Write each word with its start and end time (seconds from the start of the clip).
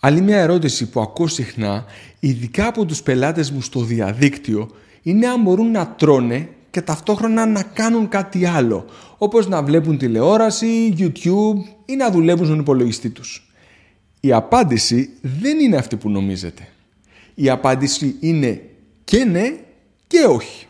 Άλλη 0.00 0.20
μια 0.20 0.38
ερώτηση 0.40 0.88
που 0.88 1.00
ακούω 1.00 1.26
συχνά, 1.26 1.84
ειδικά 2.20 2.66
από 2.66 2.84
τους 2.84 3.02
πελάτες 3.02 3.50
μου 3.50 3.60
στο 3.60 3.80
διαδίκτυο, 3.80 4.70
είναι 5.02 5.26
αν 5.26 5.42
μπορούν 5.42 5.70
να 5.70 5.88
τρώνε 5.88 6.48
και 6.70 6.80
ταυτόχρονα 6.80 7.46
να 7.46 7.62
κάνουν 7.62 8.08
κάτι 8.08 8.46
άλλο, 8.46 8.84
όπως 9.18 9.48
να 9.48 9.62
βλέπουν 9.62 9.98
τηλεόραση, 9.98 10.94
YouTube 10.98 11.62
ή 11.84 11.96
να 11.96 12.10
δουλεύουν 12.10 12.46
στον 12.46 12.58
υπολογιστή 12.58 13.10
τους. 13.10 13.52
Η 14.20 14.32
απάντηση 14.32 15.10
δεν 15.20 15.58
είναι 15.58 15.76
αυτή 15.76 15.96
που 15.96 16.10
νομίζετε. 16.10 16.68
Η 17.34 17.50
απάντηση 17.50 18.16
είναι 18.20 18.62
και 19.04 19.24
ναι 19.24 19.56
και 20.06 20.24
όχι. 20.24 20.67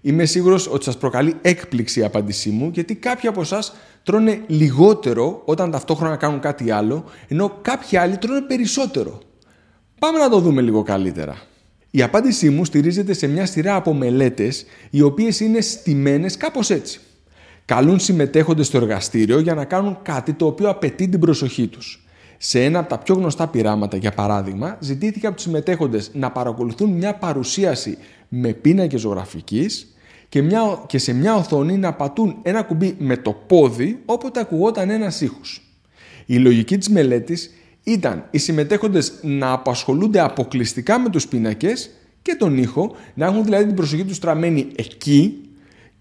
Είμαι 0.00 0.24
σίγουρος 0.24 0.66
ότι 0.66 0.84
σας 0.84 0.96
προκαλεί 0.96 1.34
έκπληξη 1.42 2.00
η 2.00 2.04
απάντησή 2.04 2.50
μου, 2.50 2.70
γιατί 2.74 2.94
κάποιοι 2.94 3.28
από 3.28 3.40
εσάς 3.40 3.74
τρώνε 4.02 4.40
λιγότερο 4.46 5.42
όταν 5.44 5.70
ταυτόχρονα 5.70 6.16
κάνουν 6.16 6.40
κάτι 6.40 6.70
άλλο, 6.70 7.04
ενώ 7.28 7.58
κάποιοι 7.62 7.98
άλλοι 7.98 8.16
τρώνε 8.16 8.40
περισσότερο. 8.40 9.20
Πάμε 9.98 10.18
να 10.18 10.28
το 10.28 10.40
δούμε 10.40 10.62
λίγο 10.62 10.82
καλύτερα. 10.82 11.36
Η 11.90 12.02
απάντησή 12.02 12.50
μου 12.50 12.64
στηρίζεται 12.64 13.12
σε 13.12 13.26
μια 13.26 13.46
σειρά 13.46 13.74
από 13.74 13.94
μελέτες, 13.94 14.64
οι 14.90 15.02
οποίες 15.02 15.40
είναι 15.40 15.60
στημένες 15.60 16.36
κάπως 16.36 16.70
έτσι. 16.70 17.00
Καλούν 17.64 17.98
συμμετέχοντες 17.98 18.66
στο 18.66 18.76
εργαστήριο 18.76 19.38
για 19.38 19.54
να 19.54 19.64
κάνουν 19.64 19.98
κάτι 20.02 20.32
το 20.32 20.46
οποίο 20.46 20.68
απαιτεί 20.68 21.08
την 21.08 21.20
προσοχή 21.20 21.66
τους. 21.66 22.07
Σε 22.38 22.64
ένα 22.64 22.78
από 22.78 22.88
τα 22.88 22.98
πιο 22.98 23.14
γνωστά 23.14 23.46
πειράματα, 23.48 23.96
για 23.96 24.12
παράδειγμα, 24.12 24.76
ζητήθηκε 24.80 25.26
από 25.26 25.36
τους 25.36 25.44
συμμετέχοντες 25.44 26.10
να 26.14 26.30
παρακολουθούν 26.30 26.90
μια 26.90 27.14
παρουσίαση 27.14 27.98
με 28.28 28.52
πίνακες 28.52 29.00
ζωγραφικής 29.00 29.96
και, 30.28 30.42
μια, 30.42 30.82
και 30.86 30.98
σε 30.98 31.12
μια 31.12 31.34
οθόνη 31.34 31.76
να 31.76 31.92
πατούν 31.92 32.36
ένα 32.42 32.62
κουμπί 32.62 32.96
με 32.98 33.16
το 33.16 33.32
πόδι 33.46 34.02
όποτε 34.04 34.40
ακουγόταν 34.40 34.90
ένας 34.90 35.20
ήχος. 35.20 35.62
Η 36.26 36.36
λογική 36.36 36.78
της 36.78 36.88
μελέτης 36.88 37.50
ήταν 37.82 38.28
οι 38.30 38.38
συμμετέχοντες 38.38 39.12
να 39.22 39.52
απασχολούνται 39.52 40.20
αποκλειστικά 40.20 40.98
με 40.98 41.08
τους 41.08 41.28
πίνακες 41.28 41.90
και 42.22 42.34
τον 42.34 42.58
ήχο, 42.58 42.94
να 43.14 43.26
έχουν 43.26 43.44
δηλαδή 43.44 43.66
την 43.66 43.74
προσοχή 43.74 44.04
τους 44.04 44.16
στραμμένη 44.16 44.66
εκεί 44.76 45.47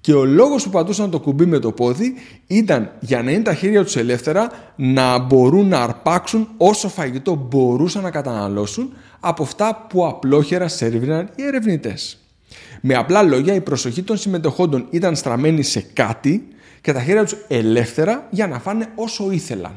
και 0.08 0.14
ο 0.14 0.26
λόγος 0.26 0.64
που 0.64 0.70
πατούσαν 0.70 1.10
το 1.10 1.20
κουμπί 1.20 1.46
με 1.46 1.60
το 1.60 1.72
πόδι 1.72 2.14
ήταν 2.48 2.92
για 3.00 3.24
να 3.24 3.32
είναι 3.32 3.44
τα 3.44 3.54
χέρια 3.54 3.84
τους 3.84 3.96
ελεύθερα 3.96 4.52
να 4.76 5.18
μπορούν 5.18 5.68
να 5.68 5.80
αρπάξουν 5.80 6.48
όσο 6.58 6.90
φαγητό 6.90 7.48
μπορούσαν 7.50 8.04
να 8.04 8.12
καταναλώσουν 8.12 8.94
από 9.20 9.44
αυτά 9.44 9.86
που 9.90 10.08
απλόχερα 10.08 10.68
σερβίναν 10.68 11.30
οι 11.36 11.44
ερευνητές. 11.44 12.18
Με 12.82 12.94
απλά 12.96 13.24
λόγια 13.24 13.54
η 13.54 13.62
προσοχή 13.62 14.04
των 14.04 14.18
συμμετοχόντων 14.18 14.88
ήταν 14.90 15.16
στραμμένη 15.16 15.64
σε 15.64 15.86
κάτι 15.94 16.48
και 16.82 16.92
τα 16.92 17.02
χέρια 17.02 17.24
τους 17.24 17.36
ελεύθερα 17.48 18.28
για 18.30 18.48
να 18.48 18.60
φάνε 18.60 18.88
όσο 18.96 19.32
ήθελαν. 19.32 19.74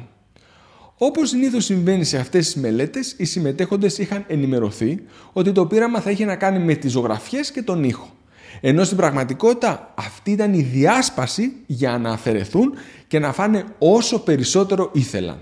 Όπως 0.98 1.28
συνήθως 1.28 1.64
συμβαίνει 1.64 2.05
σε 2.05 2.19
αυτές 2.19 2.45
τις 2.45 2.62
μελέτες, 2.62 3.14
οι 3.17 3.25
συμμετέχοντες 3.25 3.98
είχαν 3.98 4.25
ενημερωθεί 4.27 5.03
ότι 5.33 5.53
το 5.53 5.67
πείραμα 5.67 6.01
θα 6.01 6.11
είχε 6.11 6.25
να 6.25 6.36
κάνει 6.36 6.58
με 6.58 6.75
τις 6.75 6.92
ζωγραφιές 6.92 7.51
και 7.51 7.62
τον 7.62 7.84
ήχο. 7.84 8.19
Ενώ 8.61 8.84
στην 8.84 8.97
πραγματικότητα 8.97 9.93
αυτή 9.95 10.31
ήταν 10.31 10.55
η 10.55 10.62
διάσπαση 10.62 11.53
για 11.67 11.98
να 11.98 12.11
αφαιρεθούν 12.11 12.73
και 13.09 13.19
να 13.19 13.33
φάνε 13.33 13.65
όσο 13.79 14.19
περισσότερο 14.19 14.91
ήθελαν. 14.92 15.39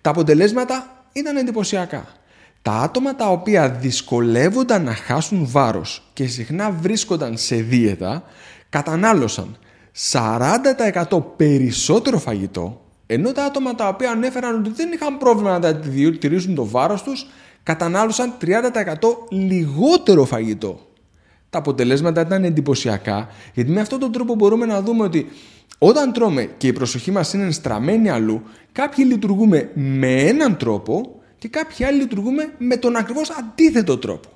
Τα 0.00 0.10
αποτελέσματα 0.10 1.04
ήταν 1.12 1.36
εντυπωσιακά. 1.36 2.06
Τα 2.62 2.72
άτομα 2.72 3.14
τα 3.14 3.30
οποία 3.30 3.70
δυσκολεύονταν 3.70 4.84
να 4.84 4.94
χάσουν 4.94 5.46
βάρος 5.50 6.10
και 6.12 6.26
συχνά 6.26 6.70
βρίσκονταν 6.70 7.36
σε 7.36 7.56
δίαιτα 7.56 8.22
κατανάλωσαν 8.68 9.56
40% 10.12 11.22
περισσότερο 11.36 12.18
φαγητό 12.18 12.80
ενώ 13.06 13.32
τα 13.32 13.44
άτομα 13.44 13.74
τα 13.74 13.88
οποία 13.88 14.10
ανέφεραν 14.10 14.58
ότι 14.58 14.70
δεν 14.70 14.92
είχαν 14.92 15.18
πρόβλημα 15.18 15.58
να 15.58 15.72
διατηρήσουν 15.72 16.54
το 16.54 16.66
βάρος 16.66 17.02
τους 17.02 17.26
κατανάλωσαν 17.62 18.34
30% 18.40 18.46
λιγότερο 19.30 20.24
φαγητό 20.24 20.80
τα 21.56 21.62
αποτελέσματα 21.62 22.20
ήταν 22.20 22.44
εντυπωσιακά, 22.44 23.28
γιατί 23.54 23.70
με 23.70 23.80
αυτόν 23.80 23.98
τον 23.98 24.12
τρόπο 24.12 24.34
μπορούμε 24.34 24.66
να 24.66 24.82
δούμε 24.82 25.04
ότι 25.04 25.26
όταν 25.78 26.12
τρώμε 26.12 26.50
και 26.56 26.66
η 26.66 26.72
προσοχή 26.72 27.10
μας 27.10 27.32
είναι 27.32 27.50
στραμμένη 27.50 28.08
αλλού, 28.08 28.42
κάποιοι 28.72 29.04
λειτουργούμε 29.08 29.70
με 29.74 30.12
έναν 30.22 30.56
τρόπο 30.56 31.20
και 31.38 31.48
κάποιοι 31.48 31.84
άλλοι 31.84 31.98
λειτουργούμε 32.00 32.52
με 32.58 32.76
τον 32.76 32.96
ακριβώς 32.96 33.30
αντίθετο 33.30 33.98
τρόπο. 33.98 34.28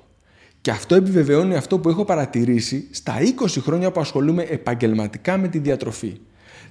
Και 0.61 0.71
αυτό 0.71 0.95
επιβεβαιώνει 0.95 1.55
αυτό 1.55 1.79
που 1.79 1.89
έχω 1.89 2.05
παρατηρήσει 2.05 2.87
στα 2.91 3.13
20 3.41 3.47
χρόνια 3.61 3.91
που 3.91 3.99
ασχολούμαι 3.99 4.43
επαγγελματικά 4.43 5.37
με 5.37 5.47
τη 5.47 5.57
διατροφή. 5.57 6.19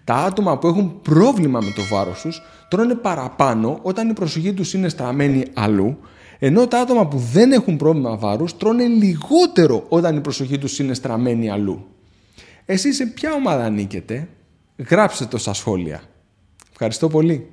Τα 0.05 0.15
άτομα 0.15 0.59
που 0.59 0.67
έχουν 0.67 1.01
πρόβλημα 1.03 1.61
με 1.61 1.71
το 1.71 1.83
βάρος 1.91 2.21
τους 2.21 2.43
τρώνε 2.69 2.95
παραπάνω 2.95 3.79
όταν 3.83 4.09
η 4.09 4.13
προσοχή 4.13 4.53
τους 4.53 4.75
είναι 4.75 4.89
στραμμένη 4.89 5.45
αλλού 5.55 5.99
ενώ 6.43 6.67
τα 6.67 6.81
άτομα 6.81 7.07
που 7.07 7.19
δεν 7.19 7.53
έχουν 7.53 7.77
πρόβλημα 7.77 8.17
βάρους 8.17 8.57
τρώνε 8.57 8.87
λιγότερο 8.87 9.85
όταν 9.89 10.17
η 10.17 10.21
προσοχή 10.21 10.59
τους 10.59 10.79
είναι 10.79 10.95
στραμμένη 10.95 11.51
αλλού. 11.51 11.87
Εσείς 12.65 12.97
σε 12.97 13.07
ποια 13.07 13.33
ομάδα 13.33 13.65
ανήκετε, 13.65 14.29
γράψτε 14.89 15.25
το 15.25 15.39
στα 15.39 15.53
σχόλια. 15.53 16.03
Ευχαριστώ 16.71 17.09
πολύ. 17.09 17.47